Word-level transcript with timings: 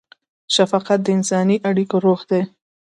شفقت 0.55 0.99
د 1.03 1.07
انساني 1.17 1.57
اړیکو 1.69 1.95
روح 2.05 2.21
دی. 2.29 2.41